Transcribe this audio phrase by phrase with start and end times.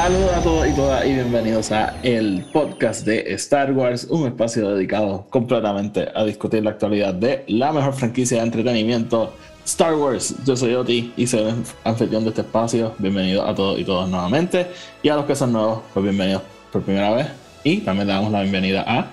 [0.00, 4.70] Saludos a todos y todas y bienvenidos a el podcast de Star Wars, un espacio
[4.70, 10.36] dedicado completamente a discutir la actualidad de la mejor franquicia de entretenimiento, Star Wars.
[10.44, 12.94] Yo soy Oti y soy el anfitrión de este espacio.
[12.98, 14.68] Bienvenidos a todos y todas nuevamente.
[15.02, 17.26] Y a los que son nuevos, pues bienvenidos por primera vez.
[17.64, 19.04] Y también le damos la bienvenida a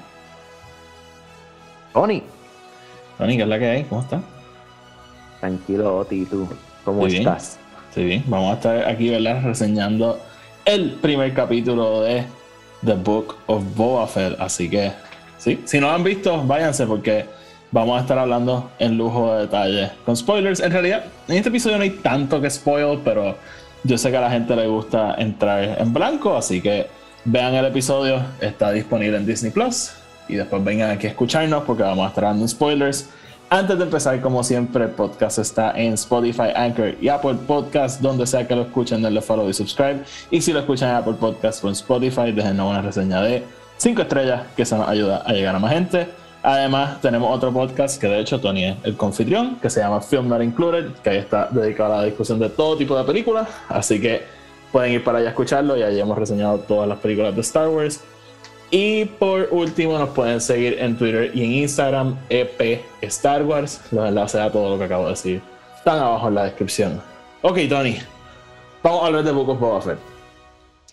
[1.94, 2.22] Tony,
[3.18, 3.84] Tony, que es la que hay.
[3.86, 4.22] ¿Cómo está?
[5.40, 6.48] tranquilo, Oti, ¿y tú?
[6.84, 7.24] ¿Cómo Muy bien.
[7.24, 7.58] estás?
[7.96, 8.24] Sí, bien.
[8.28, 9.42] Vamos a estar aquí, ¿verdad?
[9.44, 10.20] Reseñando
[10.66, 12.26] el primer capítulo de
[12.84, 14.36] The Book of Boba Fett.
[14.40, 14.92] Así que,
[15.38, 17.26] sí, si no lo han visto, váyanse porque
[17.72, 19.92] vamos a estar hablando en lujo de detalle.
[20.06, 23.36] Con spoilers, en realidad, en este episodio no hay tanto que spoil, pero
[23.84, 26.88] yo sé que a la gente le gusta entrar en blanco, así que
[27.26, 29.92] vean el episodio, está disponible en Disney Plus.
[30.28, 33.10] Y después vengan aquí a escucharnos porque vamos a estar dando spoilers.
[33.50, 38.26] Antes de empezar, como siempre, el podcast está en Spotify, Anchor y Apple Podcast, donde
[38.26, 40.04] sea que lo escuchen, denle follow y subscribe.
[40.32, 43.44] Y si lo escuchan en Apple Podcast o en Spotify, déjenos una reseña de
[43.78, 46.08] 5 estrellas, que eso nos ayuda a llegar a más gente.
[46.42, 50.28] Además, tenemos otro podcast que de hecho Tony es el confitrión, que se llama Film
[50.28, 53.48] Not Included, que ahí está dedicado a la discusión de todo tipo de películas.
[53.70, 54.24] Así que
[54.72, 57.68] pueden ir para allá a escucharlo y allí hemos reseñado todas las películas de Star
[57.68, 58.04] Wars.
[58.72, 63.82] Y por último, nos pueden seguir en Twitter y en Instagram, EP Star Wars.
[63.92, 65.42] Los enlaces a todo lo que acabo de decir
[65.78, 67.00] están abajo en la descripción.
[67.44, 67.98] Ok, Tony,
[68.82, 70.00] vamos a hablar de Book of Boba Fett.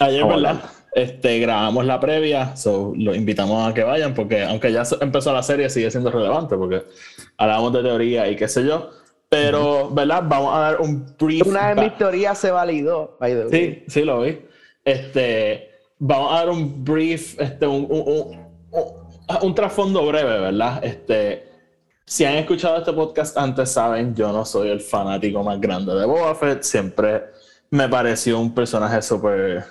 [0.00, 0.70] Ayer, Vamos a ¿verdad?
[0.95, 5.43] Este, grabamos la previa, so los invitamos a que vayan, porque aunque ya empezó la
[5.43, 6.83] serie, sigue siendo relevante, porque
[7.39, 8.91] hablamos de teoría y qué sé yo.
[9.31, 10.25] Pero, ¿verdad?
[10.27, 11.47] Vamos a dar un brief.
[11.47, 13.16] Una de mis teorías se validó.
[13.19, 13.50] by the way.
[13.50, 14.43] Sí, sí lo vi.
[14.84, 15.71] Este,
[16.05, 18.37] vamos a dar un brief, este, un, un,
[18.71, 20.85] un- un- trasfondo breve, ¿verdad?
[20.85, 21.49] Este,
[22.05, 26.05] si han escuchado este podcast antes, saben, yo no soy el fanático más grande de
[26.05, 26.63] Boba Fett.
[26.65, 27.23] Siempre
[27.71, 29.65] me pareció un personaje súper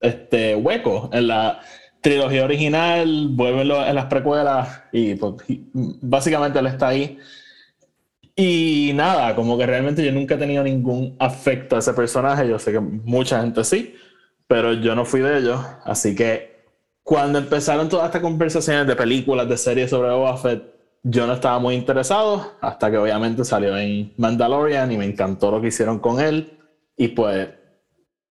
[0.00, 1.60] este, hueco en la
[2.00, 7.18] trilogía original, vuelvenlo en las precuelas y pues, y, básicamente él está ahí.
[8.34, 12.48] Y nada, como que realmente yo nunca he tenido ningún afecto a ese personaje.
[12.48, 13.94] Yo sé que mucha gente sí,
[14.48, 15.60] pero yo no fui de ellos.
[15.84, 16.64] Así que
[17.04, 20.62] cuando empezaron todas estas conversaciones de películas, de series sobre Boba Fett,
[21.04, 22.54] yo no estaba muy interesado.
[22.60, 26.58] Hasta que obviamente salió en Mandalorian y me encantó lo que hicieron con él.
[26.96, 27.48] Y pues,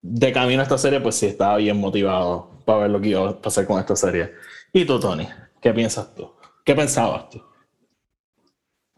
[0.02, 3.30] de camino a esta serie, pues sí estaba bien motivado para ver lo que iba
[3.30, 4.34] a pasar con esta serie.
[4.74, 5.28] ¿Y tú, Tony?
[5.62, 6.34] ¿Qué piensas tú?
[6.66, 7.42] ¿Qué pensabas tú?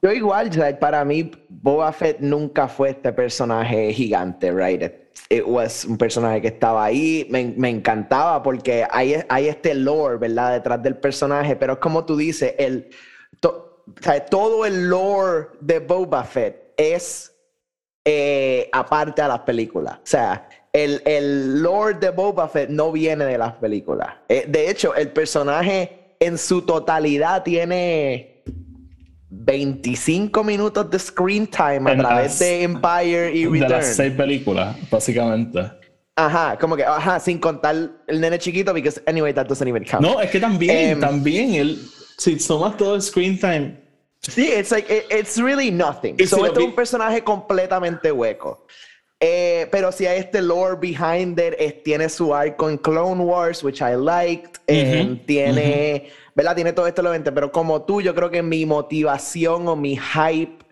[0.01, 1.29] Yo igual, o sea, para mí
[1.61, 4.81] Boba Fett nunca fue este personaje gigante, right?
[5.29, 10.17] It, was un personaje que estaba ahí, me, me encantaba porque hay, hay este lore,
[10.17, 10.53] ¿verdad?
[10.53, 12.89] Detrás del personaje, pero es como tú dices, el,
[13.41, 17.33] todo el lore de Boba Fett es
[18.05, 19.97] eh, aparte a las películas.
[19.97, 24.15] O sea, el, el lore de Boba Fett no viene de las películas.
[24.29, 28.28] Eh, de hecho, el personaje en su totalidad tiene
[29.29, 33.93] 25 minutos de screen time a En través las- de Empire y De las Return.
[33.95, 35.71] seis películas, básicamente.
[36.15, 37.75] Ajá, como que, ajá, sin contar
[38.07, 40.01] el nene chiquito, because anyway, that doesn't even count.
[40.05, 41.79] No, es que también, Em, también, él,
[42.17, 43.87] si sumas todo el screen time,
[44.21, 46.17] Sí, it's like, it- it's really nothing.
[46.27, 48.65] So, si lo este es un personaje completamente hueco.
[49.21, 53.63] Eh, pero si hay este lore behind it, es- tiene su arco en Clone Wars,
[53.63, 54.59] which I liked.
[54.67, 56.55] eh, Ujú, tiene, ¿verdad?
[56.55, 57.33] Tiene todo este elemento.
[57.33, 60.63] Pero como tú, yo creo que mi motivación o mi hype,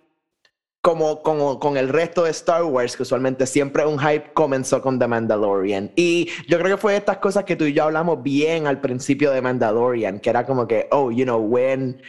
[0.81, 4.97] como, como con el resto de Star Wars, que usualmente siempre un hype comenzó con
[4.97, 5.91] The Mandalorian.
[5.97, 9.29] Y yo creo que fue estas cosas que tú y yo hablamos bien al principio
[9.31, 12.01] de Mandalorian, que era como que, oh, you know, when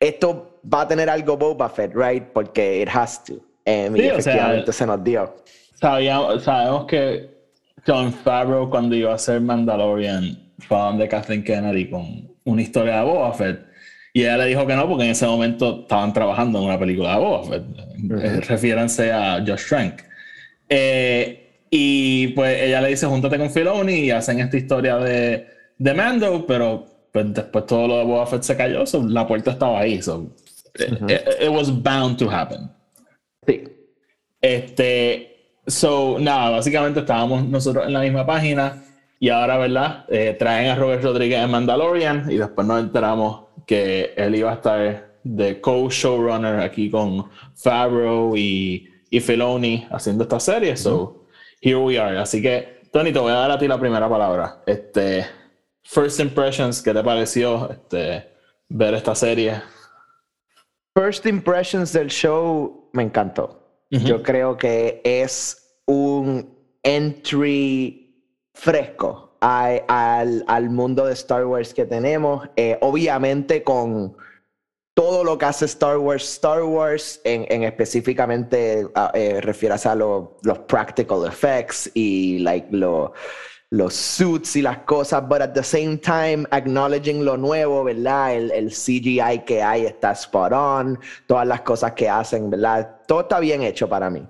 [0.00, 2.24] esto va a tener algo Boba Fett, right?
[2.32, 3.34] Porque it has to.
[3.64, 5.36] Em, Sí, y o sea, efectivamente se nos dio.
[5.74, 7.30] sabíamos, sabemos que
[7.86, 10.36] John Favreau, cuando iba a ser Mandalorian,
[10.66, 13.60] fue a donde Kathleen Kennedy con una historia de Boba Fett.
[14.12, 17.14] Y ella le dijo que no, porque en ese momento estaban trabajando en una película
[17.14, 17.62] de Boba Fett.
[18.22, 20.02] Eh, refiéranse a Josh Trank.
[20.68, 25.46] Eh, y pues ella le dice, júntate con Filoni y hacen esta historia de,
[25.78, 29.50] de Mando, pero pues, después todo lo de Boba Fett se cayó, so, la puerta
[29.52, 30.00] estaba ahí.
[30.00, 30.32] So,
[30.78, 32.70] it- it- it was bound to happen.
[33.46, 33.64] Sí.
[34.40, 38.82] Este, so, nada, básicamente estábamos nosotros en la misma página.
[39.20, 40.04] Y ahora, ¿verdad?
[40.08, 44.54] Eh, traen a Robert Rodríguez en Mandalorian y después nos enteramos que él iba a
[44.54, 50.76] estar de co-showrunner aquí con Favreau y, y Filoni haciendo esta serie.
[50.76, 51.26] So,
[51.60, 52.18] here we are.
[52.18, 54.62] Así que, Tony, te voy a dar a ti la primera palabra.
[54.66, 55.26] Este,
[55.82, 58.28] first impressions, ¿qué te pareció este,
[58.68, 59.62] ver esta serie?
[60.94, 63.60] First impressions del show me encantó.
[63.90, 66.52] Yo creo que es un
[66.82, 68.03] entry
[68.54, 72.48] fresco al, al, mundo de Star Wars que tenemos.
[72.56, 74.16] Eh, obviamente con
[74.94, 80.28] todo lo que hace Star Wars, Star Wars, en, en específicamente eh, refieras a los
[80.68, 83.12] practical effects y like lo,
[83.70, 88.34] los suits y las cosas, but at the same time acknowledging lo nuevo, ¿verdad?
[88.36, 93.00] El, el, CGI que hay está spot on, todas las cosas que hacen, ¿verdad?
[93.08, 94.24] Todo está bien hecho para mí.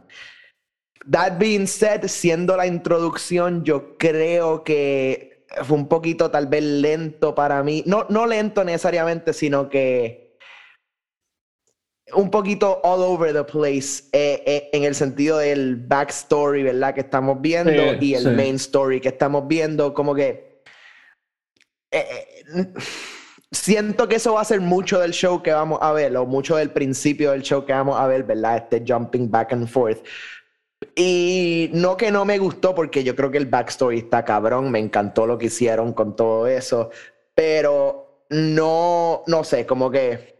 [1.11, 7.35] That being said, siendo la introducción, yo creo que fue un poquito tal vez lento
[7.35, 7.83] para mí.
[7.87, 10.25] No, no lento necesariamente, sino que
[12.13, 16.95] un poquito all over the place eh, eh, en el sentido del backstory, ¿verdad?
[16.95, 20.63] Que estamos viendo y el main story que estamos viendo, como que
[21.91, 22.75] eh,
[23.51, 26.57] siento que eso va a ser mucho del show que vamos a ver, o mucho
[26.57, 28.57] del principio del show que vamos a ver, ¿verdad?
[28.57, 30.05] Este jumping back and forth.
[30.95, 34.79] Y no que no me gustó, porque yo creo que el backstory está cabrón, me
[34.79, 36.91] encantó lo que hicieron con todo eso,
[37.35, 40.35] pero no, no sé, como que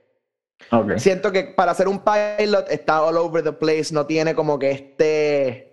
[0.97, 4.71] Siento que para hacer un pilot está all over the place, no tiene como que
[4.71, 5.71] este...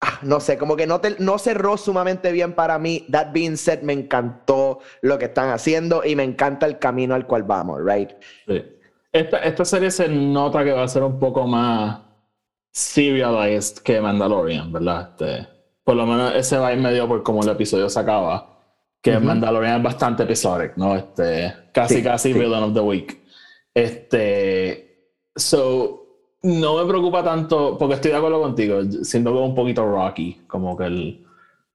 [0.00, 3.04] Ah, no sé, como que no, no cerró sumamente bien para mí.
[3.10, 7.26] That being said, me encantó lo que están haciendo y me encanta el camino al
[7.26, 8.10] cual vamos, right?
[8.46, 8.64] Sí.
[9.10, 12.00] Esta, esta serie se nota que va a ser un poco más
[12.78, 15.10] serialized que Mandalorian, ¿verdad?
[15.10, 15.48] Este,
[15.82, 18.56] por lo menos ese va medio por cómo el episodio se acaba.
[19.00, 20.94] Que Mandalorian es bastante episodic, ¿no?
[20.94, 23.20] Este, casi, casi Villain of the Week.
[23.72, 26.06] Este, so,
[26.42, 30.76] no me preocupa tanto, porque estoy de acuerdo contigo, siento como un poquito rocky, como
[30.76, 31.26] que el,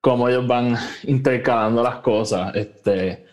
[0.01, 3.25] como ellos van intercalando las cosas, este,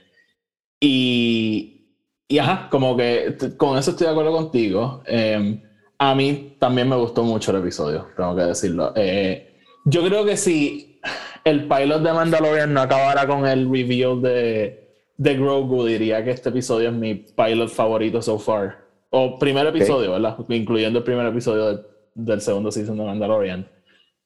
[0.81, 1.97] y,
[2.29, 5.03] y ajá, como que con eso estoy de acuerdo contigo.
[5.07, 5.61] Em,
[6.00, 8.93] a mí también me gustó mucho el episodio, tengo que decirlo.
[8.97, 9.55] Eh,
[9.85, 10.99] yo creo que si
[11.44, 14.81] el pilot de Mandalorian no acabara con el reveal de
[15.20, 18.79] de Grogu diría que este episodio es mi pilot favorito so far.
[19.11, 20.38] O primer episodio, ¿verdad?
[20.49, 23.69] Incluyendo el primer episodio del segundo season de Mandalorian.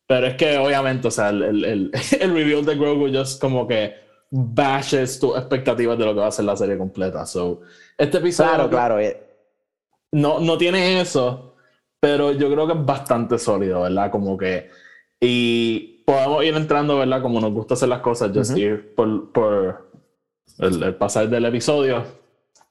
[0.06, 3.66] Pero es que obviamente, o sea, el, el, el, el reveal de Grogu just como
[3.66, 3.92] que
[4.30, 7.26] bashes tus expectativas de lo que va a ser la serie completa.
[7.26, 7.62] So,
[7.98, 8.52] este episodio...
[8.52, 9.00] Claro, claro.
[9.00, 9.20] Eh.
[10.12, 11.53] No, no tiene eso,
[12.04, 14.10] pero yo creo que es bastante sólido, ¿verdad?
[14.10, 14.68] Como que...
[15.18, 17.22] Y podemos ir entrando, ¿verdad?
[17.22, 19.90] Como nos gusta hacer las cosas, just ir por, por
[20.58, 22.04] el, pasar del episodio.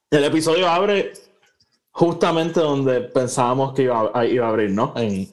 [0.08, 1.14] El episodio abre
[1.90, 4.92] justamente donde pensábamos que iba a, iba a abrir, ¿no?
[4.94, 5.26] En,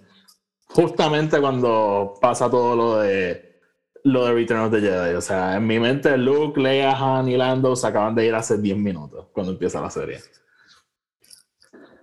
[0.70, 3.60] justamente cuando pasa todo lo de
[4.04, 5.14] lo de Return of the Jedi.
[5.14, 8.58] O sea, en mi mente Luke, Leia, Han y Lando se acaban de ir hace
[8.58, 10.18] 10 minutos cuando empieza la serie.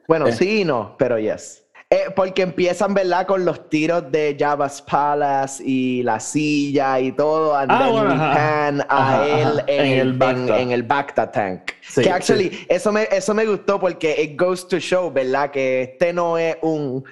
[0.06, 0.32] Bueno, eh.
[0.32, 1.67] sí y no, pero yes.
[1.90, 3.26] Eh, porque empiezan, ¿verdad?
[3.26, 7.56] Con los tiros de Jabba's Palace y la silla y todo.
[7.56, 11.72] And ah, then a él en, el Bacta, en, el Bacta Tank.
[11.94, 15.50] que actually, eso, me, eso me gustó porque it goes to show, ¿verdad?
[15.50, 17.04] Que este no es un.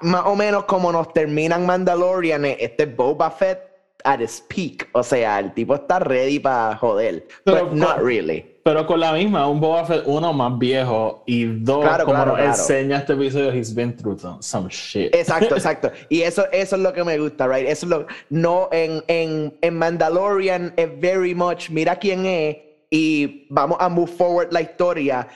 [0.00, 3.60] Más o menos como nos terminan Mandalorian, este Boba Fett
[4.04, 4.88] at his peak.
[4.92, 7.28] O sea, el tipo está ready para joder.
[7.44, 8.53] Pero but not really.
[8.64, 12.96] Pero con la misma, un Boba Fett, uno, más viejo, y dos, como nos enseña
[12.96, 15.14] este episodio, he's been through some shit.
[15.14, 15.92] Exacto, exacto.
[16.08, 17.68] Y eso, eso es lo que me gusta, right?
[17.68, 22.56] Eso es lo, no, en, en, en Mandalorian es very much, mira quién es,
[22.88, 25.28] y vamos a move forward la historia,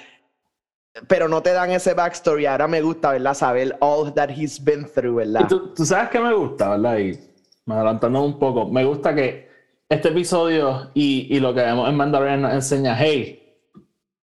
[1.06, 2.47] pero no te dan ese backstory.
[2.47, 3.35] Ahora me gusta, ¿verdad?
[3.35, 5.49] Saber all that he's been through, ¿verdad?
[5.49, 6.97] Tú, tú, sabes que me gusta, ¿verdad?
[6.97, 7.18] Y
[7.66, 9.48] me adelantando un poco, me gusta que
[9.88, 13.57] este episodio y, y, lo que vemos en Mandalorian nos enseña, hey,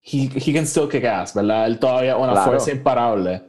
[0.04, 1.66] he, he can still kick ass, ¿verdad?
[1.66, 3.42] Él todavía es una fuerza imparable.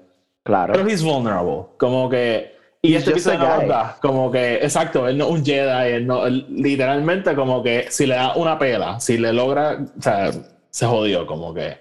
[0.43, 0.73] Claro.
[0.75, 1.67] Pero he's vulnerable.
[1.77, 2.55] Como que.
[2.83, 6.25] Y este episodio no verdad, como que, exacto, él no es un Jedi, él no,
[6.29, 10.31] literalmente como que si le da una pela, si le logra, o sea,
[10.71, 11.79] se jodió como que.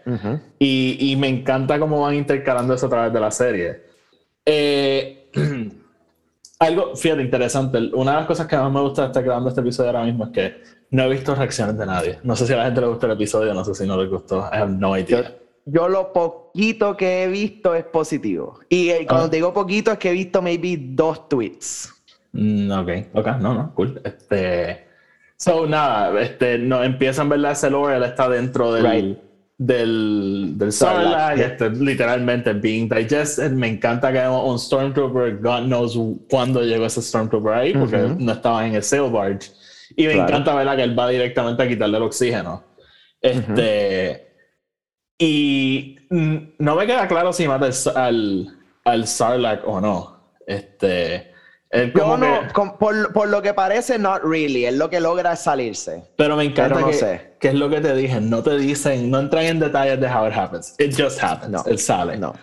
[0.57, 3.83] y, y, me encanta cómo van intercalando eso a través de la serie.
[4.45, 5.29] Eh,
[6.59, 7.77] algo, fíjate, interesante.
[7.93, 10.25] Una de las cosas que más me gusta de estar grabando este episodio ahora mismo
[10.25, 12.19] es que no he visto reacciones de nadie.
[12.23, 14.07] No sé si a la gente le gusta el episodio, no sé si no le
[14.07, 14.49] gustó.
[14.51, 15.35] I have no idea.
[15.65, 18.59] Yo, lo poquito que he visto es positivo.
[18.69, 19.29] Y eh, cuando ah.
[19.29, 21.91] te digo poquito es que he visto maybe dos tweets.
[22.33, 23.99] Mm, ok, ok, no, no, cool.
[24.03, 24.85] Este,
[25.37, 27.51] So, nada, este, no, empiezan, ¿verdad?
[27.51, 29.19] Ese lore, él está dentro del, Right.
[29.57, 33.51] Del, del Sarlacc, este, literalmente being digested.
[33.51, 35.97] Me encanta que haya un Stormtrooper, God knows
[36.29, 38.15] cuándo llegó ese Stormtrooper ahí, porque Ujú.
[38.19, 39.51] no estaba en el sail barge.
[39.95, 40.29] Y me Claro.
[40.29, 40.75] encanta, ¿verdad?
[40.75, 42.63] Que él va directamente a quitarle el oxígeno.
[43.21, 44.27] Este.
[45.17, 50.33] Y mm, no me queda claro si mata al, al, al Sarlacc o no.
[50.45, 51.31] Este.
[51.95, 54.65] Yo no, que- con- por, por lo que parece, not really.
[54.65, 56.03] Él lo que logra es salirse.
[56.15, 57.33] Pero me encanta Pero no que, sé.
[57.39, 58.21] que es lo que te dije.
[58.21, 60.75] No te dicen, no entran en detalles de how it happens.
[60.79, 61.51] It just happens.
[61.51, 61.63] No.
[61.65, 62.17] Él sale.
[62.17, 62.33] No.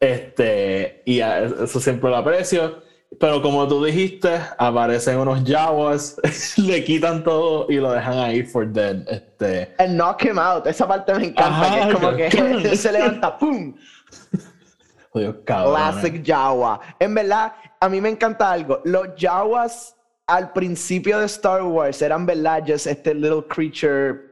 [0.00, 2.82] Este, y eso siempre lo aprecio.
[3.20, 6.16] Pero como tú dijiste, aparecen unos Jawas,
[6.56, 9.06] le quitan todo y lo dejan ahí for dead.
[9.06, 10.66] Este, El knock him out.
[10.66, 11.46] Esa parte me encanta.
[11.62, 13.74] Ajá, que es como que- se levanta, ¡pum!
[15.12, 15.74] Cabrón.
[15.74, 16.80] Classic Jawa.
[16.98, 18.80] En verdad, a mí me encanta algo.
[18.84, 19.94] Los Jawas
[20.26, 22.62] al principio de Star Wars eran, ¿verdad?
[22.66, 24.30] Just este little creature,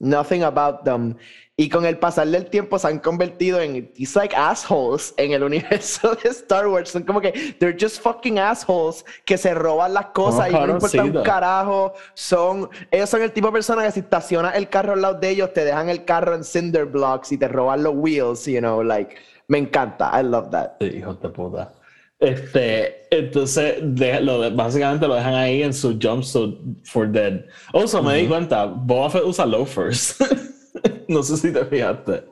[0.00, 1.16] nothing about them.
[1.58, 5.42] Y con el pasar del tiempo se han convertido en these like assholes en el
[5.44, 6.90] universo de Star Wars.
[6.90, 11.02] Son como que they're just fucking assholes que se roban las cosas y no importa
[11.02, 11.94] un carajo.
[12.12, 15.30] Son, ellos son el tipo de personas que si estacionas el carro al lado de
[15.30, 18.82] ellos te dejan el carro en cinder blocks y te roban los wheels, you know,
[18.82, 19.16] like
[19.48, 20.10] me encanta.
[20.18, 20.72] I love that.
[20.80, 21.72] Sí, hijos de puta.
[22.18, 27.44] Este, entonces, de- lo de- básicamente lo dejan ahí en su jumpsuit for dead.
[27.72, 30.16] Also, me di cuenta, Boba Fett usa loafers.
[31.08, 32.24] no sé si te fijaste.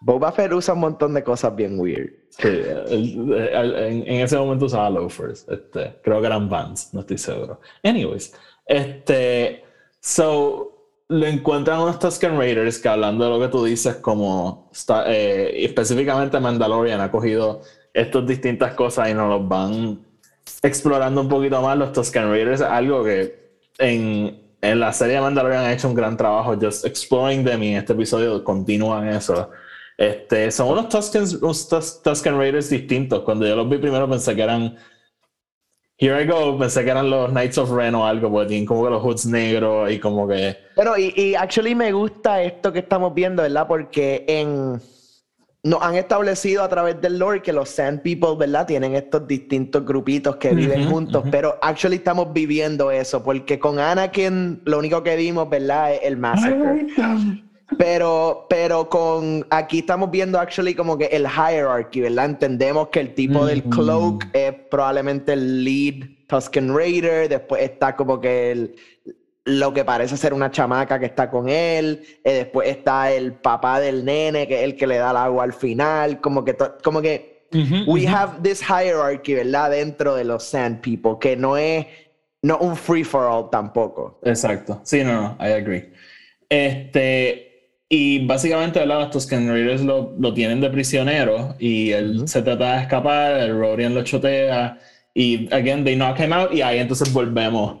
[0.00, 2.10] Boba Fett usa un montón de cosas bien weird.
[2.30, 5.46] Sí, en ese momento usaba loafers.
[5.48, 7.60] Este, creo que eran Vans, no estoy seguro.
[7.82, 8.32] Anyways,
[8.66, 9.64] este,
[10.00, 10.71] so
[11.12, 15.64] lo encuentran unos Tusken Raiders que hablando de lo que tú dices, como está, eh,
[15.64, 17.62] específicamente Mandalorian ha cogido
[17.94, 20.00] estas distintas cosas y nos los van
[20.62, 21.76] explorando un poquito más.
[21.78, 26.16] Los Tusken Raiders algo que en, en la serie de Mandalorian han hecho un gran
[26.16, 29.50] trabajo, just exploring them y en este episodio continúan eso.
[29.98, 33.20] Este, son unos Tusken, unos Tus- Tusken Raiders distintos.
[33.20, 34.76] Cuando yo los vi primero pensé que eran.
[36.02, 38.82] Here I go, pensé que eran los Knights of Ren o algo, porque tienen como
[38.82, 40.56] que los hoods negros y como que.
[40.74, 43.68] Pero, y, y actually me gusta esto que estamos viendo, ¿verdad?
[43.68, 44.80] Porque en.
[45.62, 48.66] Nos han establecido a través del lore que los Sand People, ¿verdad?
[48.66, 54.62] Tienen estos distintos grupitos que viven juntos, pero actually estamos viviendo eso, porque con Anakin
[54.64, 55.94] lo único que vimos, ¿verdad?
[55.94, 56.88] Es el massacre.
[57.78, 62.26] Pero, pero con aquí estamos viendo actually como que el hierarchy, ¿verdad?
[62.26, 68.20] Entendemos que el tipo del cloak es probablemente el lead Tusken Raider, después está como
[68.20, 68.74] que el,
[69.44, 73.80] lo que parece ser una chamaca que está con él, eh, después está el papá
[73.80, 76.76] del nene, que es el que le da el agua al final, como que, to-
[76.82, 77.46] como que
[77.86, 79.70] we have this hierarchy, ¿verdad?
[79.70, 81.86] Dentro de los Sand People, que no es
[82.42, 84.18] no un free for all tampoco.
[84.24, 84.80] Exacto.
[84.84, 85.92] Sí, no, no, I agree.
[86.48, 87.51] Este.
[87.94, 89.00] Y básicamente, ¿verdad?
[89.00, 93.58] Los Tusken Raiders lo, lo tienen de prisionero y él se trata de escapar, el
[93.58, 94.78] Rodian lo chotea
[95.12, 97.80] y, again, they knock him out y ahí entonces volvemos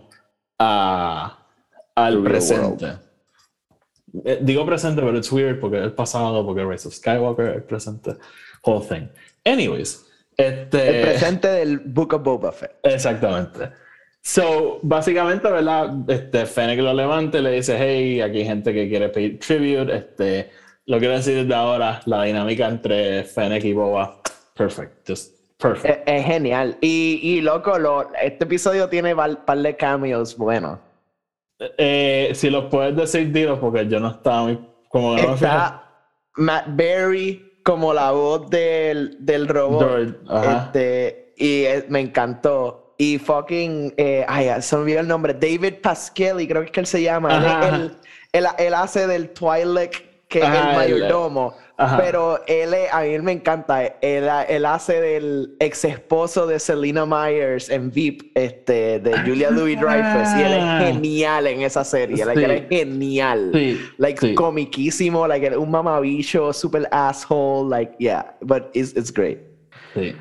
[0.58, 1.46] a,
[1.94, 2.88] al presente.
[4.22, 7.62] Eh, digo presente, pero it's weird porque es el pasado, porque Rise of Skywalker, el
[7.62, 8.16] presente,
[8.64, 9.08] whole thing.
[9.46, 10.04] Anyways,
[10.36, 10.98] este...
[10.98, 12.72] El presente del Book of Boba Fett.
[12.82, 13.70] Exactamente.
[14.24, 16.08] So, básicamente, ¿verdad?
[16.08, 19.92] Este, Fennec lo levanta y le dice, hey, aquí hay gente que quiere pedir tribute.
[19.94, 20.50] Este,
[20.86, 24.20] lo quiero decir desde ahora, la dinámica entre Fennec y Boba,
[24.54, 26.08] perfect, just perfect.
[26.08, 26.76] Es, es genial.
[26.80, 30.78] Y, y loco, lo, este episodio tiene par, par de cameos buenos.
[31.78, 34.58] Eh, si los puedes decir, dilo, porque yo no estaba muy...
[34.88, 35.34] Como no me.
[35.34, 35.82] Está
[36.36, 40.20] Matt Berry como la voz del, del robot.
[40.28, 40.64] Ajá.
[40.66, 42.81] Este, y es- me encantó.
[43.02, 46.80] Y fucking, eh, ay, se me olvidó el nombre, David Pasquelli, creo que es que
[46.80, 47.36] él se llama.
[47.36, 47.96] Él, Ajá, es el-
[48.32, 49.90] él- él hace del Twilight,
[50.28, 51.54] que es el mayordomo.
[51.76, 51.96] ajá.
[51.98, 53.84] Pero él, a mí él me encanta.
[54.00, 59.76] Él, él hace del ex esposo de Selena Myers en VIP, este, de Julia Louis
[59.80, 60.28] Dreyfus.
[60.38, 60.80] Y él Ah.
[60.84, 62.24] es genial en esa serie.
[62.24, 62.44] like, Sí.
[62.44, 63.50] él es genial.
[63.52, 64.34] Sí, Like, sí.
[64.34, 69.38] comiquísimo, like, un mamabicho, super asshole, like, yeah, but it's, it's great.
[69.94, 70.14] Sí.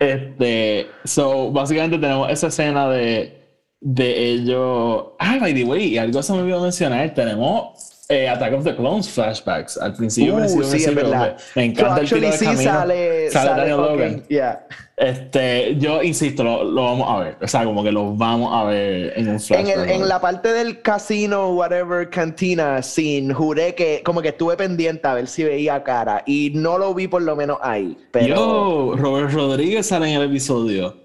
[0.00, 3.38] Este, so, básicamente tenemos esa escena de,
[3.80, 5.08] de ellos.
[5.18, 7.12] Ah, by the way, algo se me olvidó mencionar.
[7.14, 10.34] Tenemos eh, Attack of the Clones flashbacks al principio.
[10.34, 11.36] Uh, principio, sí, es principio, verdad.
[11.54, 12.62] Me, me encanta So, el tiro de sí camino.
[12.62, 14.22] sale, Sale Logan.
[14.28, 14.66] yeah.
[14.96, 17.36] Este, yo insisto, lo, lo vamos a ver.
[17.40, 19.76] O sea, como que lo vamos a ver en un En, flashback.
[19.78, 25.08] el, en la parte del casino, whatever, cantina, sin juré que como que estuve pendiente
[25.08, 27.96] a ver si veía cara y no lo vi por lo menos ahí.
[28.10, 30.96] Pero Yo, Robert Rodríguez sale en el episodio.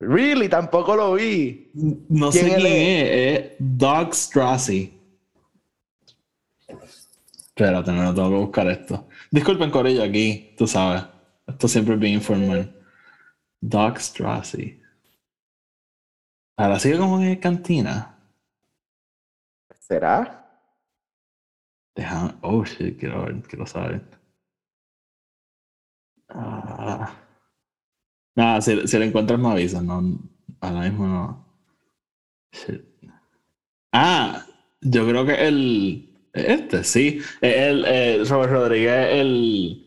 [0.00, 1.70] Really, tampoco lo vi.
[2.08, 4.98] No sé ¿Quién es, es Doug Strassi.
[7.54, 9.08] Espérate, no tengo que buscar esto.
[9.30, 11.04] Disculpen, Corillo, aquí, tú sabes.
[11.46, 12.74] Esto siempre es bien informal.
[13.60, 14.80] Doug Strassi.
[16.56, 18.18] Ahora sigue como en cantina.
[19.80, 20.38] ¿Será?
[21.94, 24.02] Deja, oh shit, quiero ver, quiero saber.
[26.28, 27.14] Ah.
[28.34, 30.18] Nada, si, si lo encuentras me avisas, no,
[30.60, 31.46] ahora mismo no.
[32.52, 32.82] Shit.
[33.92, 34.46] Ah,
[34.80, 39.86] yo creo que el, este, sí, el, el Robert Rodríguez, el,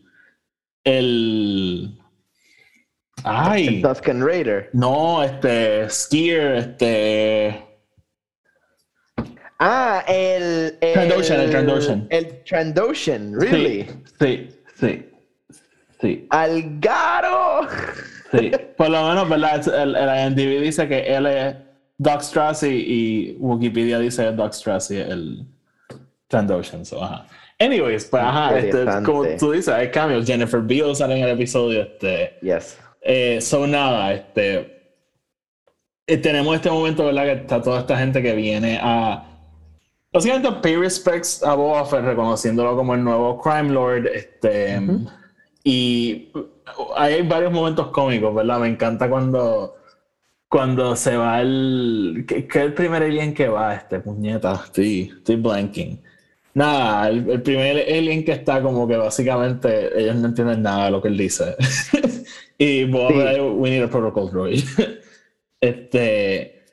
[0.84, 1.98] el,
[3.24, 4.70] ay, El Tusken Raider.
[4.72, 7.62] no, este, Skier, este,
[9.58, 10.76] Ah, el.
[10.82, 12.06] el Trandoshan, el Trandoshan.
[12.10, 13.86] El Trandoshan, really.
[14.20, 14.48] sí,
[14.78, 15.06] sí,
[15.98, 16.26] sí.
[16.28, 17.66] ¡Algaro!
[18.32, 19.66] Sí, por lo menos, ¿verdad?
[19.82, 21.56] El, el IMDb dice que él es
[21.96, 25.08] Doc Strassi y Wikipedia dice que Doc Strassi es
[26.26, 26.84] el Trandoshan.
[26.84, 27.26] So, ajá.
[27.58, 30.26] Anyways, pues ajá, este, como tú dices, hay cambios.
[30.26, 31.82] Jennifer Beal sale en el episodio.
[31.82, 32.78] Este, Yes.
[33.00, 34.92] eh, so nada, este.
[36.06, 37.24] eh, tenemos este momento, ¿verdad?
[37.24, 39.24] Que está toda esta gente que viene a.
[40.12, 44.06] Básicamente, pay respects a Boba Fett, reconociéndolo como el nuevo Crime Lord.
[44.06, 44.80] Este.
[45.64, 46.30] Y
[46.96, 48.58] hay varios momentos cómicos, ¿verdad?
[48.60, 49.74] Me encanta cuando.
[50.48, 52.24] Cuando se va el.
[52.28, 53.74] ¿Qué qué es el primer alien que va?
[53.74, 54.60] Este, puñeta.
[54.64, 56.02] Estoy, estoy blanking.
[56.56, 60.90] Nada, el, el primer alien que está como que básicamente ellos no entienden nada de
[60.90, 61.54] lo que él dice.
[62.58, 63.40] y Boba Sí.
[63.40, 64.64] We need a protocol droid.
[65.60, 66.64] este.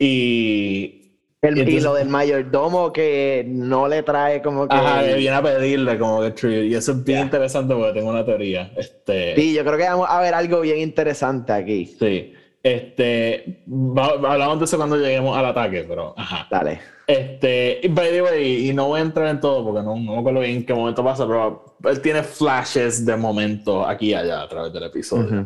[0.00, 0.96] Y.
[1.42, 4.74] El, y Entonces- lo del mayordomo que no le trae como que.
[4.74, 6.66] Ajá, que viene a pedirle como que tribute.
[6.66, 8.72] Y eso es bien interesante porque tengo una teoría.
[8.76, 9.36] Este.
[9.36, 11.86] Sí, yo creo que vamos a ver algo bien interesante aquí.
[11.86, 12.32] Sí.
[12.64, 13.62] Este.
[13.94, 16.14] hablamos de eso cuando lleguemos al ataque, pero.
[16.18, 16.48] Ajá.
[16.50, 16.80] Dale.
[17.10, 17.80] Este.
[17.82, 20.18] y By the way, y no voy a entrar en todo porque no, no me
[20.18, 24.42] acuerdo bien en qué momento pasa, pero él tiene flashes de momentos aquí y allá
[24.42, 25.44] a través del episodio.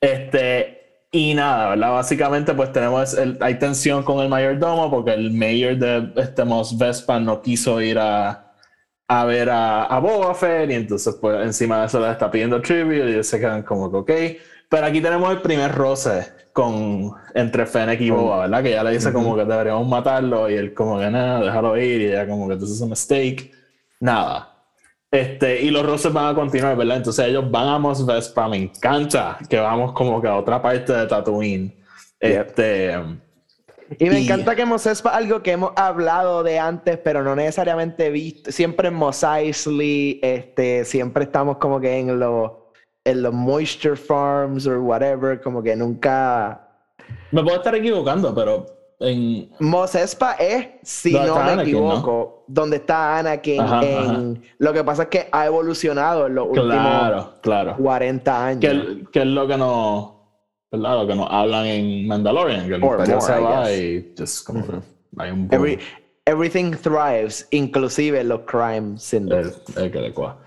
[0.00, 0.74] Este.
[1.10, 1.92] Y nada, ¿verdad?
[1.92, 3.14] Básicamente, pues tenemos.
[3.14, 7.80] El, hay tensión con el mayordomo porque el mayor de este Mos Vespa no quiso
[7.80, 8.52] ir a,
[9.08, 12.60] a ver a, a Boba Fett y entonces, pues encima de eso le está pidiendo
[12.60, 14.38] tribute y se quedan como que, ok.
[14.68, 16.26] Pero aquí tenemos el primer roce
[16.58, 18.62] con, entre Fennec y Boba, ¿verdad?
[18.64, 22.00] Que ya le dice como que deberíamos matarlo y él como que nada, déjalo ir
[22.00, 23.52] y ella como que this is a mistake.
[24.00, 24.54] Nada.
[25.08, 26.96] Este, y los roces van a continuar, ¿verdad?
[26.96, 30.92] Entonces ellos van a Mos Vespa, me encanta que vamos como que a otra parte
[30.92, 31.74] de Tatooine.
[32.18, 32.92] Este,
[34.00, 37.34] Y me Y- encanta que Mos Espa, algo que hemos hablado de antes, pero no
[37.36, 38.50] necesariamente visto.
[38.52, 42.50] Siempre en Mos Eisley, este, siempre estamos como que en los
[43.08, 46.68] en los moisture farms or whatever, como que nunca.
[47.32, 48.66] me puedo estar equivocando, pero
[49.00, 53.60] en, Mos Espa es, si Donde no está me Anakin, equivoco, donde está Anakin.
[53.60, 57.76] Ajá, en, Lo que pasa es que ha evolucionado en los últimos claro, claro.
[57.76, 58.60] 40 años.
[58.60, 60.12] Que, que es lo que nos,
[60.72, 61.00] ¿verdad?
[61.02, 64.44] Lo que nos hablan en Mandalorian, que el Or imperio more, se va y just
[64.46, 64.72] como que
[65.18, 65.48] hay un.
[65.50, 65.78] Every-
[66.26, 69.62] everything thrives, inclusive los crime syndicates.
[69.76, 70.38] el, el que le cua.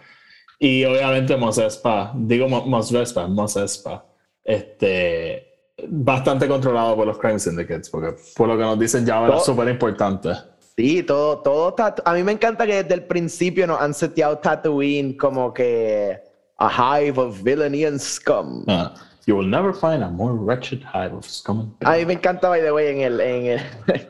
[0.64, 4.06] Y obviamente Mos Espa, digo Mo- Mos Vespa, Mos Espa,
[4.44, 5.48] este,
[5.88, 9.40] bastante controlado por los crime syndicates, porque por lo que nos dicen ya era Todo-
[9.40, 10.30] súper importante.
[10.78, 11.96] Sí, todo, todo está.
[12.06, 16.20] A mí me encanta que desde el principio nos han seteado Tatooine como que
[16.60, 16.70] a
[17.02, 18.64] hive of villainy and scum.
[18.68, 18.94] Ah,
[19.26, 21.76] you will never find a more wretched hive of scum.
[21.82, 24.08] and A mí me encanta, by the way, en el, en el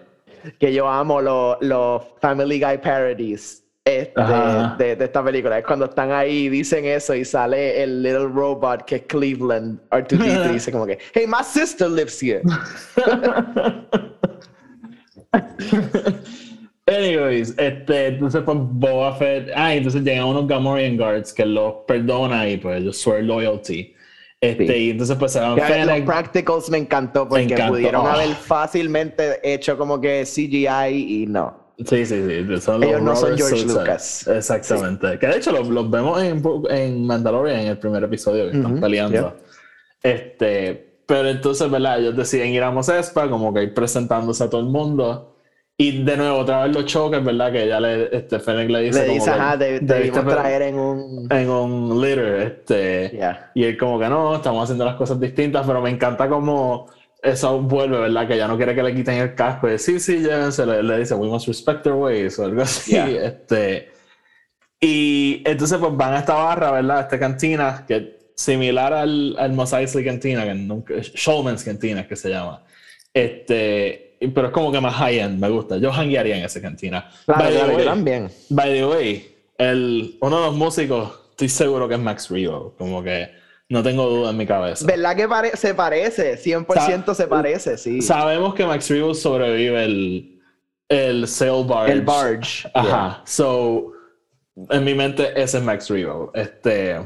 [0.60, 4.22] que yo amo los los Family Guy parodies este,
[4.78, 5.58] de, de esta película.
[5.58, 10.50] Es cuando están ahí dicen eso y sale el little robot que es Cleveland, R2D3,
[10.50, 12.42] y dice como que, hey, my sister lives here.
[16.88, 22.50] Anyways, este, entonces pues Boba Fett, ah, entonces llegan unos Gamorrean Guards que los perdona
[22.50, 23.94] y pues ellos swear loyalty.
[24.42, 24.74] Este, Sí.
[24.74, 27.74] y entonces pues se van los practicals me encantó porque encantó.
[27.74, 28.10] pudieron Oh.
[28.10, 31.61] haber fácilmente hecho como que CGI y no.
[31.86, 32.62] Sí, sí, sí.
[32.62, 34.28] Son los Ellos no son rubber George Lucas.
[34.28, 35.18] Exactamente.
[35.20, 38.74] Que de hecho los, los vemos en, en Mandalorian en el primer episodio que están
[38.74, 39.38] Ujú, peleando.
[40.04, 42.00] Este, pero entonces, ¿verdad?
[42.00, 45.36] Ellos deciden ir a Mos Espa, como que ir presentándose a todo el mundo.
[45.78, 47.52] Y de nuevo, otra vez los choques, ¿verdad?
[47.52, 49.08] Que ya le, este, Fennec le dice.
[49.08, 51.28] Le dice, ajá, debimos traer en un...
[51.32, 53.18] en un litter, este.
[53.18, 53.52] Ya.
[53.56, 56.88] Y él como que no, estamos haciendo las cosas distintas, pero me encanta como
[57.22, 58.28] eso vuelve, ¿verdad?
[58.28, 59.72] Que ya no quiere que le quiten el casco.
[59.72, 62.92] Y sí, sí, llévense, le, le dice, we must respect their ways o algo así.
[62.92, 63.28] Yeah.
[63.28, 63.92] Este,
[64.80, 66.98] y entonces pues van a esta barra, ¿verdad?
[66.98, 72.16] A esta cantina, que similar al, al Mos Eisley Cantina, que nunca, Showman's Cantina que
[72.16, 72.64] se llama.
[73.14, 75.78] Este, pero es como que más high-end, me gusta.
[75.78, 77.10] Yo hanguearía en esa cantina.
[77.26, 78.32] Claro, by, the claro, yo way, también.
[78.50, 83.04] by the way, el, uno de los músicos, estoy seguro que es Max Rebo, como
[83.04, 83.30] que
[83.72, 84.86] no tengo duda en mi cabeza.
[84.86, 86.38] ¿Verdad que pare- se parece?
[86.38, 88.02] 100% se parece, sí.
[88.02, 90.42] Sabemos que Max Rebo sobrevive el,
[90.90, 91.94] el Sail Barge.
[91.94, 92.70] El Barge.
[92.74, 93.22] Ajá.
[93.26, 93.94] So,
[94.70, 96.32] en mi mente ese es Max Rebo.
[96.34, 97.00] Este,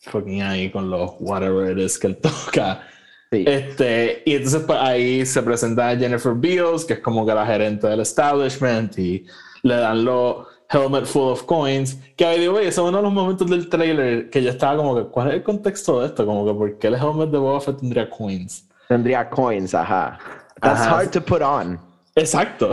[0.00, 2.82] fucking ahí con los whatever it is que él toca.
[3.30, 3.44] Sí.
[3.46, 7.46] Este, y entonces pues, ahí se presenta a Jennifer Beals, que es como que la
[7.46, 9.24] gerente del establishment, y
[9.62, 11.96] le dan los helmet full of coins.
[12.16, 14.94] Que the way, ese es uno de los momentos del trailer que yo estaba como
[14.96, 16.24] que, ¿cuál es el contexto de esto?
[16.24, 18.68] Como que, ¿por qué el helmet de Boba Fett tendría coins?
[18.88, 20.18] Tendría coins, ajá.
[20.60, 20.98] That's Ajá.
[20.98, 21.78] hard to put on.
[22.14, 22.70] Exacto.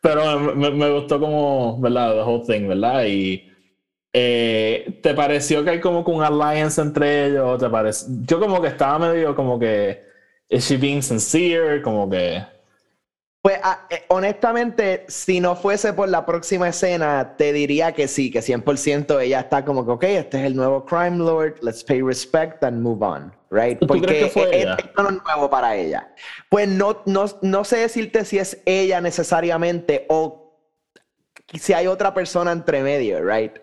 [0.00, 2.14] Pero me, me- me gustó como, ¿verdad?
[2.14, 3.04] The whole thing, ¿verdad?
[3.06, 3.50] Y
[4.12, 7.58] eh, ¿te pareció que hay como que un alliance entre ellos?
[7.58, 8.06] ¿Te parece?
[8.26, 10.00] Yo como que estaba medio como que,
[10.48, 11.80] ¿is she being sincere?
[11.82, 12.42] Como que...
[13.44, 18.30] Pues ah, eh, honestamente, si no fuese por la próxima escena, te diría que sí,
[18.30, 22.00] que 100% ella está como que, ok, este es el nuevo crime lord, let's pay
[22.00, 23.78] respect and move on, right?
[23.78, 24.76] ¿Tú crees que fue ella?
[24.78, 26.10] esto no es nuevo para ella.
[26.48, 30.58] Pues no, no, no sé decirte si es ella necesariamente o
[31.52, 33.58] si hay otra persona entre medio, right?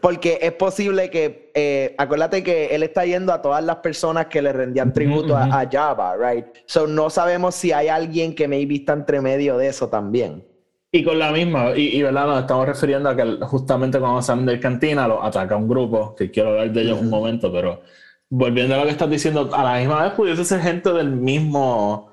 [0.00, 4.40] Porque es posible que, eh, acuérdate que él está yendo a todas las personas que
[4.42, 6.46] le rendían tributo a- a, Java, right?
[6.66, 10.44] So no sabemos si hay alguien que maybe está entre medio de eso también.
[10.90, 12.26] Y con la misma, y, y, ¿verdad?
[12.26, 16.30] Nos estamos refiriendo a que justamente cuando salen del cantina lo ataca un grupo, que
[16.30, 17.80] quiero hablar de ellos un momento, pero
[18.28, 22.10] volviendo a lo que estás diciendo, a la misma vez pudiese ser gente del mismo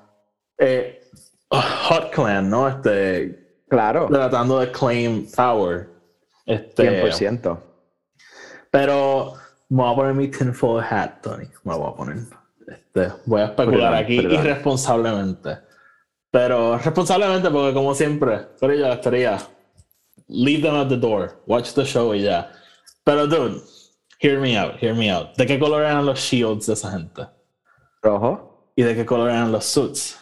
[0.58, 1.00] eh,
[1.50, 2.68] Hot Clan, ¿no?
[2.68, 5.89] Este, Claro, tratando de claim power.
[6.50, 7.58] Este, 100%.
[8.70, 9.34] Pero
[9.68, 11.46] me voy a poner mi tinfoil hat, Tony.
[11.64, 12.16] Me voy a poner.
[12.66, 14.32] Este, voy a especular Perdón, aquí perdón.
[14.40, 15.58] irresponsablemente.
[16.30, 19.38] Pero responsablemente porque como siempre, pero yo estaría
[20.28, 22.52] leave them at the door, watch the show y ya.
[23.02, 23.60] Pero dude,
[24.20, 25.34] hear me out, hear me out.
[25.36, 27.26] ¿De qué color eran los shields de esa gente?
[28.02, 30.16] Rojo, ¿Y de qué color eran los suits?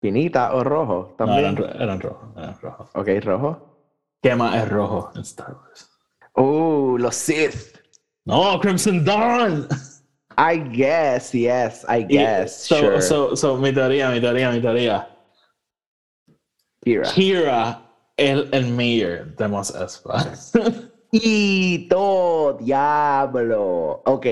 [0.00, 1.56] pinita o rojo No, también.
[1.58, 2.88] eran, eran rojos, eran rojos.
[2.94, 3.69] Ok, rojo.
[4.22, 5.88] ¿Qué más es rojo en Star Wars?
[6.36, 7.78] Uh, los Sith.
[8.26, 9.66] No, Crimson Dawn.
[10.36, 13.02] I guess, yes, I guess, so, sure.
[13.02, 15.06] so, so, mi teoría, mi teoría, mi teoría.
[16.82, 17.04] Kira.
[17.12, 17.82] Kira,
[18.16, 20.32] el, el mayor de Mos Espa.
[21.12, 24.02] Y todo, diablo.
[24.06, 24.26] Ok.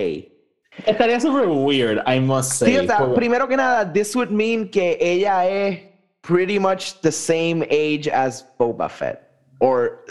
[0.86, 2.72] Estaría super weird, I must say.
[2.72, 5.80] Sí, o sea, primero que nada, this would mean que ella es
[6.22, 9.27] pretty much the same age as Boba Fett.
[9.60, 10.04] Or,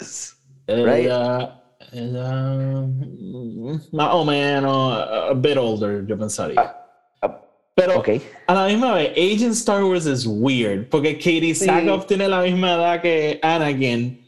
[0.68, 1.06] right?
[1.06, 2.32] ella, ella,
[2.86, 6.60] mm, más o menos, a, a bit older, yo pensaría.
[7.22, 7.28] uh,
[7.74, 8.08] Pero ok.
[8.46, 12.74] a la misma vez, Agent Star Wars es weird, porque Katie Sackhoff tiene la misma
[12.74, 14.26] edad que Anakin.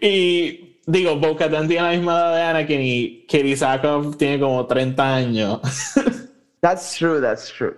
[0.00, 5.14] Y digo, Bo-Katan tiene la misma edad de Anakin y Katie Sackhoff tiene como 30
[5.14, 5.60] años.
[6.60, 7.76] That's true, that's true.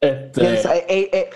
[0.00, 1.30] Este, Piensa, eh, eh, eh,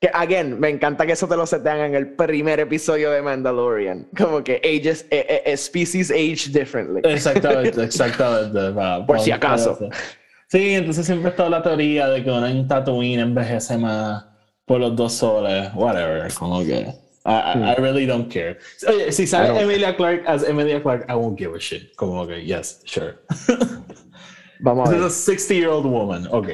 [0.00, 4.08] que, again, me encanta que eso te lo setean en el primer episodio de Mandalorian.
[4.16, 7.02] Como que ages, eh, eh, eh, species age differently.
[7.04, 8.72] Exactamente, exactamente.
[8.72, 9.78] para- Por si para- acaso.
[10.48, 14.24] Sí, entonces siempre está la teoría de que una en Tatooine envejece más
[14.64, 16.86] por los dos soles, whatever, como que.
[17.26, 18.58] I, I, I really don't care.
[18.88, 21.94] Oye, si sale Emilia Clark as Emilia Clark, I won't give a shit.
[21.96, 23.18] Como que, yes, sure.
[24.60, 25.06] Vamos a This ver.
[25.08, 26.48] is a 60 year old woman, ok.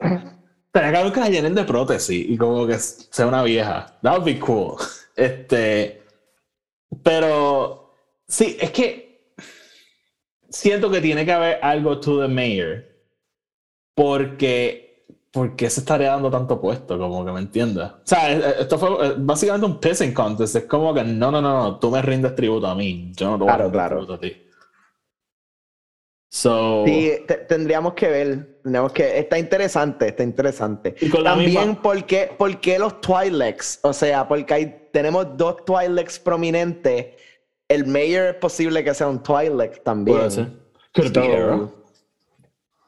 [0.74, 3.96] Pero acá que la llenen de prótesis y como que sea una vieja.
[4.02, 4.74] That would be cool.
[5.14, 6.02] Este.
[7.04, 7.94] Pero.
[8.26, 9.30] Sí, es que.
[10.48, 12.84] Siento que tiene que haber algo to the mayor.
[13.94, 14.82] Porque.
[15.30, 16.96] ¿Por qué se estaría dando tanto puesto?
[16.98, 17.92] Como que me entiendas.
[17.92, 20.54] O sea, es- es- esto fue eh, básicamente un pissing contest.
[20.56, 21.78] Es como que no, no, no, no.
[21.80, 23.10] Tú me rindes tributo a mí.
[23.16, 23.96] Yo no te voy a Claro, rendir claro.
[23.96, 24.43] tributo a ti.
[26.34, 26.82] So.
[26.84, 28.58] Sí, te- tendríamos que ver.
[28.64, 30.96] Tenemos que, está interesante, está interesante.
[31.00, 33.78] Y También, misma- ¿por, qué, por qué los Twi'leks?
[33.84, 37.06] O sea, porque hay, tenemos dos Twi'leks prominentes.
[37.68, 40.16] El Mayor es posible que sea un Twi'lek también.
[40.18, 40.48] Puede ser.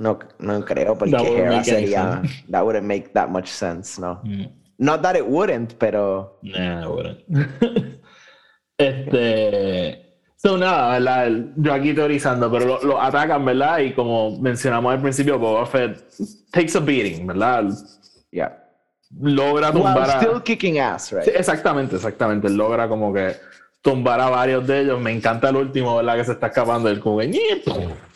[0.00, 2.22] No, no creo, porque That wouldn't Hera make sería.
[2.50, 4.20] That wouldn't make that much sense, no.
[4.24, 4.50] Mm.
[4.78, 6.36] Not that it wouldn't, pero.
[6.42, 7.20] Nah, I wouldn't.
[8.76, 10.05] este.
[10.36, 11.30] So, nada, ¿verdad?
[11.56, 13.78] Yo aquí teorizando, pero lo, lo atacan, ¿verdad?
[13.78, 15.98] Y como mencionamos al principio, Boba Fett
[16.52, 17.64] takes a beating, ¿verdad?
[18.30, 18.62] Yeah.
[19.20, 20.20] Logra tumbar a.
[20.20, 21.24] still kicking ass, right?
[21.24, 22.50] Sí, exactamente, exactamente.
[22.50, 23.34] Logra como que
[23.80, 25.00] tumbar a varios de ellos.
[25.00, 26.16] Me encanta el último, ¿verdad?
[26.16, 27.62] Que se está escapando del como que,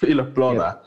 [0.02, 0.82] y lo explota.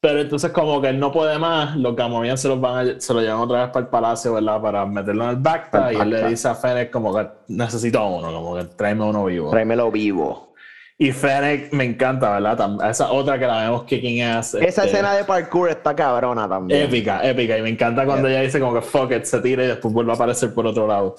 [0.00, 3.14] Pero entonces como que él no puede más, los Gamorreans se los van a- se
[3.14, 4.60] lo llevan otra vez para el palacio, ¿verdad?
[4.60, 6.30] Para meterlo en el backpack el y él le backpack.
[6.30, 9.50] dice a Fennec como que necesito uno, como que tráeme uno vivo.
[9.50, 10.53] Tráemelo vivo.
[10.96, 12.56] Y Fennec me encanta, ¿verdad?
[12.56, 14.54] Tam- Esa otra que la vemos kicking ass.
[14.54, 16.82] Esa este, escena de parkour está cabrona también.
[16.82, 17.58] Épica, épica.
[17.58, 20.12] Y me encanta cuando ella dice como que fuck it, se tira y después vuelve
[20.12, 21.16] a aparecer por otro lado.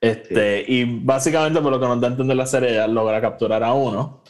[0.00, 3.62] Este, Y básicamente por lo que nos da a entender la serie, ella logra capturar
[3.62, 4.22] a uno.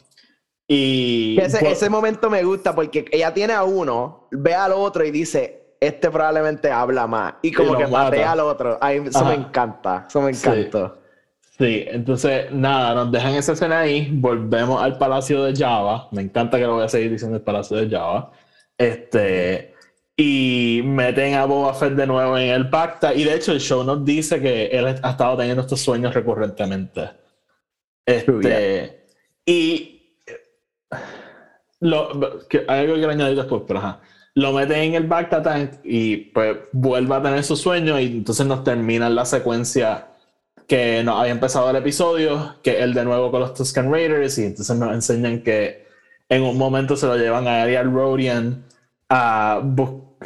[0.66, 1.38] Y...
[1.40, 5.10] Ese, por- ese momento me gusta porque ella tiene a uno, ve al otro y
[5.12, 7.34] dice, este probablemente habla más.
[7.42, 8.32] Y como Y que patea mata.
[8.32, 8.78] al otro.
[8.80, 9.28] Ay, eso Ajá.
[9.28, 10.06] me encanta.
[10.08, 10.46] Eso me Sí.
[10.48, 10.94] encantó.
[10.94, 10.97] Sí,
[11.58, 16.64] entonces nada, nos dejan esa escena ahí, volvemos al Palacio de Java, me encanta que
[16.64, 18.30] lo voy a seguir diciendo el Palacio de Java,
[18.76, 19.74] este,
[20.16, 23.82] y meten a Boba Fett de nuevo en el pacta, y de hecho el show
[23.82, 27.10] nos dice que él ha estado teniendo estos sueños recurrentemente.
[28.06, 29.06] Este,
[29.44, 30.16] y
[31.80, 34.00] lo, que, hay algo que quiero añadir después, pero ajá.
[34.34, 38.46] Lo meten en el Bacta Tank y pues vuelve a tener sus sueños y entonces
[38.46, 40.08] nos terminan la secuencia
[40.68, 44.44] que nos había empezado el episodio, que él de nuevo con los Tuscan Raiders y
[44.44, 45.86] entonces nos enseñan que
[46.28, 48.64] en un momento se lo llevan a Ariel Rodian
[49.08, 49.60] a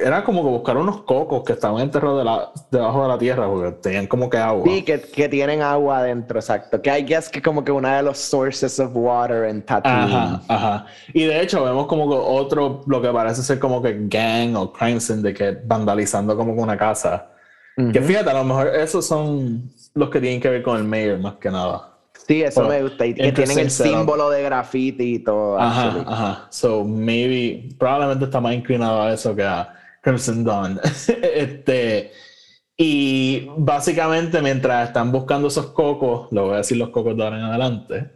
[0.01, 3.47] era como que buscar unos cocos que estaban enterrados de la- debajo de la tierra
[3.47, 4.65] porque tenían como que agua.
[4.65, 6.81] Sí, que, que tienen agua adentro, exacto.
[6.81, 9.99] Que I guess que como que una de los sources of water en Tatooine.
[10.15, 10.87] Ajá, ajá.
[11.13, 14.73] Y de hecho vemos como que otro, lo que parece ser como que gang o
[14.73, 17.29] crime syndicate vandalizando como que una casa.
[17.77, 18.09] Que Ujú.
[18.09, 21.35] fíjate, a lo mejor esos son los que tienen que ver con el mayor más
[21.35, 21.89] que nada.
[22.27, 23.07] Sí, eso me gusta.
[23.07, 23.93] Y que tienen el setup.
[23.93, 25.59] símbolo de graffiti y todo.
[25.59, 26.05] Ajá, actually.
[26.07, 26.47] ajá.
[26.51, 30.81] So maybe, probablemente está más inclinado a eso que a Crimson Dawn.
[31.35, 32.13] este,
[32.77, 37.39] y básicamente mientras están buscando esos cocos, lo voy a decir los cocos de ahora
[37.39, 38.11] en adelante,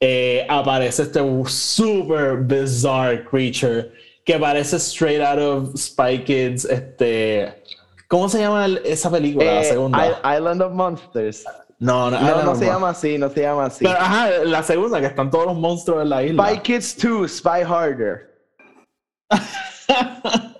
[0.00, 3.92] eh, aparece este super bizarre creature
[4.24, 6.64] que parece straight out of Spy Kids.
[6.64, 7.59] Este,
[8.10, 9.44] ¿Cómo se llama esa película?
[9.44, 10.20] la Eh, segunda.
[10.36, 11.44] Island of Monsters.
[11.78, 13.84] no, no, No, no, no se llama así, no se llama así.
[13.84, 16.48] Pero, ajá, la segunda, que están todos los monstruos en la isla.
[16.48, 18.28] Spy Kids 2, Spy Harder.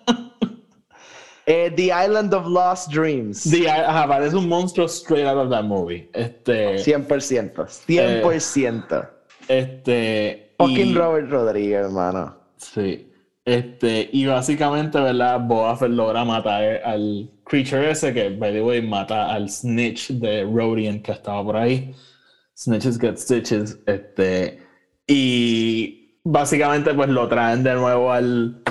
[1.47, 3.39] Eh, The Island of Lost Dreams.
[3.41, 6.09] Sí, ajá, parece un monstruo straight out of that movie.
[6.13, 7.53] Este, 100%.
[7.89, 9.09] 100%.
[9.49, 12.37] este, Fucking y, Robert Rodríguez, hermano.
[12.57, 13.11] Sí.
[13.45, 15.41] Este, y básicamente, ¿verdad?
[15.77, 21.03] Fett logra matar al creature ese que, by the way, mata al snitch de Rodian
[21.03, 21.93] que estaba por ahí.
[22.57, 23.79] Snitches get stitches.
[23.87, 24.63] Este,
[25.07, 28.63] y básicamente, pues lo traen de nuevo al,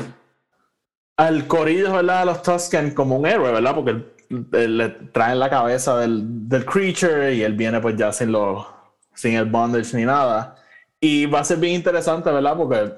[1.17, 2.21] al corillo, ¿verdad?
[2.21, 3.75] A los Tusken como un héroe, ¿verdad?
[3.75, 4.05] Porque
[4.51, 8.65] le traen la cabeza del, del creature y él viene pues ya sin, lo,
[9.13, 10.55] sin el bondage ni nada.
[11.01, 12.55] Y va a ser bien interesante, ¿verdad?
[12.55, 12.93] Porque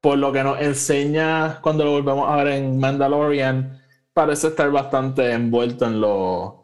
[0.00, 3.79] por lo que nos enseña cuando lo volvemos a ver en Mandalorian,
[4.20, 6.62] parece estar bastante envuelto en, lo,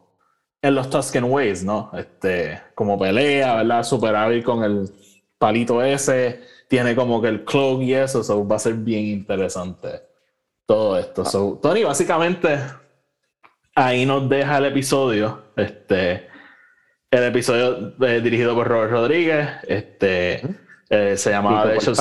[0.60, 1.90] en los Tusken Ways, ¿no?
[1.94, 3.82] Este, como pelea, ¿verdad?
[3.82, 4.90] Super hábil con el
[5.38, 10.02] palito ese, tiene como que el cloak y eso, so va a ser bien interesante
[10.66, 11.24] todo esto.
[11.24, 12.58] So, Tony, básicamente,
[13.74, 15.44] ahí nos deja el episodio.
[15.56, 16.28] Este,
[17.10, 19.48] el episodio eh, dirigido por Robert Rodríguez.
[19.66, 20.42] Este,
[20.90, 21.94] eh, se llamaba, de hecho.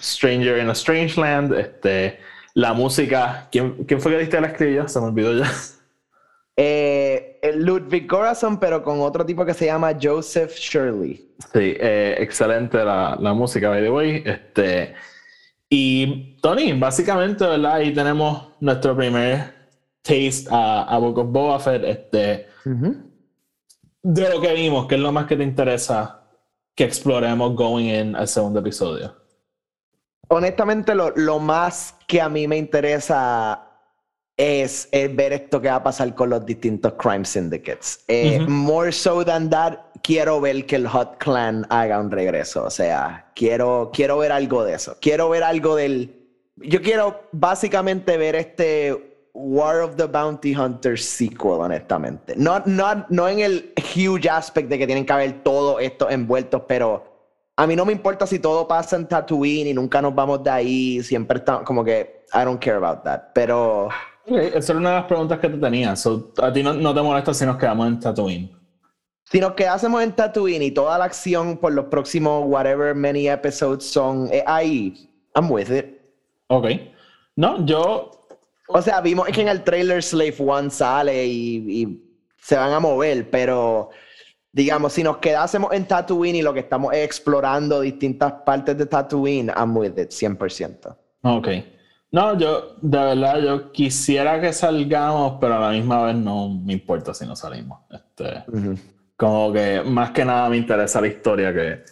[0.00, 1.52] Stranger in a Strange Land.
[1.52, 2.18] Este,
[2.54, 3.48] la música.
[3.50, 4.88] ¿Quién, quién fue que diste la escribió?
[4.88, 5.50] Se me olvidó ya.
[6.56, 11.34] Eh, Ludwig Corazon, pero con otro tipo que se llama Joseph Shirley.
[11.52, 14.22] Sí, eh, excelente la, la música, by the way.
[14.26, 14.94] Este,
[15.70, 17.76] y Tony, básicamente, ¿verdad?
[17.76, 19.54] Ahí tenemos nuestro primer
[20.02, 21.84] taste a, a Book of Boba Fett.
[21.84, 22.48] Este,
[24.02, 26.24] de lo que vimos, ¿qué es lo más que te interesa
[26.74, 29.16] que exploremos going in al segundo episodio?
[30.32, 33.66] Honestamente, lo, lo más que a mí me interesa
[34.36, 38.04] es, es ver esto que va a pasar con los distintos crime syndicates.
[38.08, 38.38] Eh.
[38.48, 42.64] More so than that, quiero ver que el Hot Clan haga un regreso.
[42.64, 44.96] O sea, quiero, quiero ver algo de eso.
[45.00, 46.16] Quiero ver algo del.
[46.56, 52.34] Yo quiero básicamente ver este War of the Bounty Hunters sequel, honestamente.
[52.36, 56.62] No, no, no en el huge aspect de que tienen que haber todos estos envueltos,
[56.66, 57.19] pero
[57.56, 60.50] a mí no me importa si todo pasa en Tatooine y nunca nos vamos de
[60.50, 61.02] ahí.
[61.02, 63.20] Siempre estamos como que I don't care about that.
[63.34, 63.88] Pero
[64.26, 65.96] Ok, esa era una de las preguntas que te tenía.
[65.96, 68.56] So, ¿A ti no, no te molesta si nos quedamos en Tatooine?
[69.24, 73.84] si nos quedásemos en Tatooine y toda la acción por los próximos whatever many episodes
[73.84, 76.00] son eh, ahí, I'm with it.
[76.48, 76.66] Ok.
[77.36, 78.10] No, yo
[78.68, 82.02] O sea, vimos que en el trailer Slave One sale y, y
[82.40, 83.90] se van a mover, pero
[84.52, 88.86] digamos, si nos quedásemos en Tatooine y lo que estamos es explorando distintas partes de
[88.86, 90.96] Tatooine, I'm with it, 100%.
[91.22, 91.48] Ok.
[92.12, 96.72] No, yo, de verdad, yo quisiera que salgamos, pero a la misma vez no me
[96.72, 97.78] importa si no salimos.
[97.90, 98.44] Este,
[99.16, 101.84] Como que más que nada me interesa la historia que,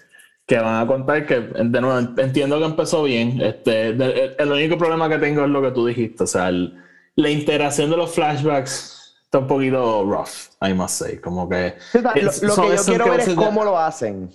[0.44, 3.40] que van a contar, que de nuevo entiendo que empezó bien.
[3.40, 7.90] Este, el, único problema que tengo es lo que tú dijiste, o sea, la interacción
[7.90, 8.98] de los flashbacks
[9.29, 11.19] está un poquito rough, I must say.
[11.19, 11.75] Como que.
[11.93, 14.31] lo, que yo quiero ver es cómo lo hacen.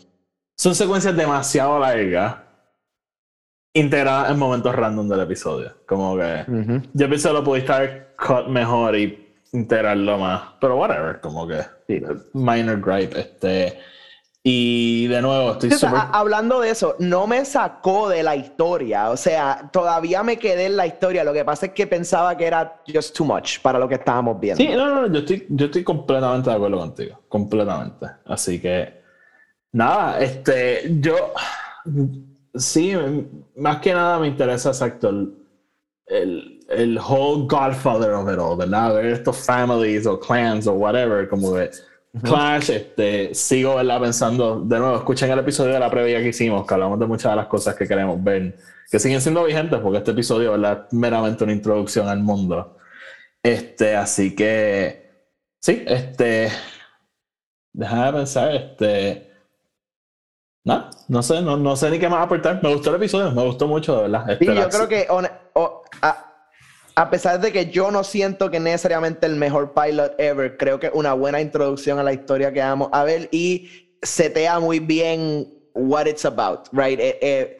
[0.55, 2.37] Son secuencias demasiado largas
[3.73, 5.73] integrada en momentos random del episodio.
[5.87, 6.45] Como que
[6.93, 10.43] yo pienso que lo pudiste haber cut mejor y integrarlo más.
[10.61, 11.61] Pero whatever, como que
[12.33, 13.19] minor gripe.
[13.19, 13.79] Este.
[14.45, 15.71] Y de nuevo, estoy
[16.11, 19.09] Hablando de eso, no me sacó de la historia.
[19.09, 21.23] O sea, todavía me quedé en la historia.
[21.23, 24.37] Lo que pasa es que pensaba que era just too much para lo que estábamos
[24.41, 24.61] viendo.
[24.61, 27.21] Sí, no, no, yo estoy, yo estoy completamente de acuerdo contigo.
[27.29, 28.05] Completamente.
[28.25, 29.01] Así que,
[29.71, 31.31] nada, este, yo
[32.55, 32.93] Sí,
[33.55, 38.93] más que nada me interesa exacto el, el, whole godfather of it all, ¿verdad?
[38.93, 41.71] Ver estos families o clans o whatever, como de
[42.21, 43.99] Clash, este, sigo ¿verdad?
[43.99, 47.31] pensando, de nuevo, escuchen el episodio de la previa que hicimos, que hablamos de muchas
[47.31, 48.55] de las cosas que queremos ver,
[48.91, 50.85] que siguen siendo vigentes, porque este episodio ¿verdad?
[50.87, 52.77] es meramente una introducción al mundo.
[53.41, 55.25] Este, así que,
[55.59, 56.51] sí, este,
[57.73, 59.31] déjame pensar, este,
[60.65, 62.61] no, no sé, no, no, sé ni qué más aportar.
[62.61, 64.37] Me gustó el episodio, me gustó mucho, de verdad.
[64.39, 65.07] Sí, yo creo que
[66.01, 66.32] a,
[67.09, 70.93] pesar de que yo no siento que necesariamente el mejor pilot ever, creo que es
[70.93, 73.69] una buena introducción a la historia que vamos a ver y
[74.01, 76.99] setea muy bien what it's about, right?
[76.99, 77.59] Eh, eh,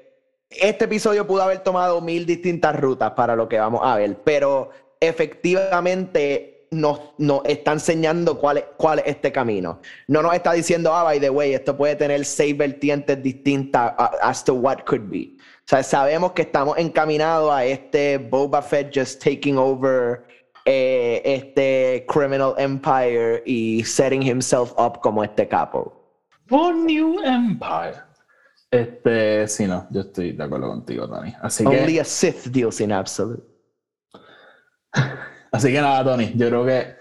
[0.52, 4.70] este episodio pudo haber tomado mil distintas rutas para lo que vamos a ver, pero
[5.00, 7.00] efectivamente nos,
[7.46, 9.80] está enseñando cuál es, cuál es este camino.
[10.08, 14.44] No nos está diciendo, ah, by the way, esto puede tener seis vertientes distintas as
[14.44, 15.38] to what could be.
[15.66, 20.26] O sea, sabemos que estamos encaminados a este Boba Fett just taking over
[20.66, 25.94] eh, este criminal empire y setting himself up como este capo.
[26.48, 27.96] For New Empire.
[28.70, 31.34] Este, sí, no, yo estoy de acuerdo contigo, Tony.
[31.42, 33.44] Así Only a Sith deals in absolute.
[35.52, 36.96] Así que nada, Tony, yo creo que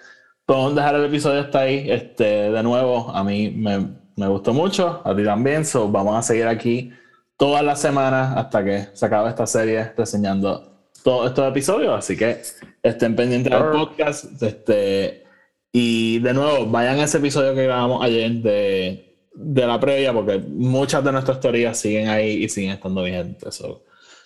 [0.46, 1.90] podemos dejar el episodio hasta ahí.
[1.90, 5.64] Este, de nuevo, a mí me, me gustó mucho, a ti también.
[5.64, 6.92] So, vamos a seguir aquí
[7.37, 11.99] todas las semanas hasta que se acabe esta serie reseñando todos estos episodios.
[11.99, 12.40] Así que
[12.83, 14.42] estén pendientes del podcast.
[14.42, 15.25] Este,
[15.73, 20.38] y de nuevo, vayan a ese episodio que grabamos ayer de, de la previa, porque
[20.38, 23.62] muchas de nuestras teorías siguen ahí y siguen estando vigentes.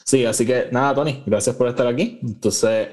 [0.04, 2.18] sí, así que nada, Tony, gracias por estar aquí.
[2.22, 2.88] Entonces.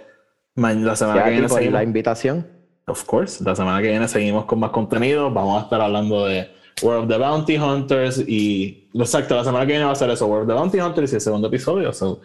[0.55, 1.73] La semana que viene seguimos.
[1.73, 2.47] la invitación.
[2.85, 3.43] Of course.
[3.43, 5.31] La semana que viene seguimos con más contenido.
[5.31, 8.89] Vamos a estar hablando de World of the Bounty Hunters y.
[8.93, 11.15] Exacto, la semana que viene va a ser eso: World of the Bounty Hunters y
[11.15, 11.93] el segundo episodio.
[11.93, 12.21] So,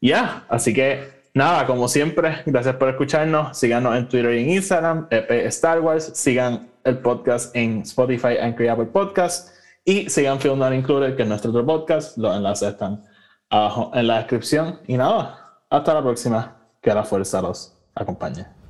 [0.00, 0.44] ya.
[0.48, 1.22] Así que.
[1.34, 3.56] Nada, como siempre, gracias por escucharnos.
[3.56, 6.10] Síganos en Twitter y en Instagram, EP Star Wars.
[6.14, 9.54] Sigan el podcast en Spotify y Apple Podcast.
[9.84, 12.18] Y sigan Film Not Included, que es nuestro otro podcast.
[12.18, 13.02] Los enlaces están
[13.48, 14.80] abajo en la descripción.
[14.86, 16.56] Y nada, hasta la próxima.
[16.82, 18.61] Que la fuerza los acompañe.